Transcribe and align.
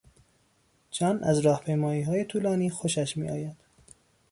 جان 0.91 1.23
از 1.23 1.39
راهپیماییهای 1.39 2.25
طولانی 2.25 2.69
خوشش 2.69 3.17
می 3.17 3.29
آید. 3.29 3.57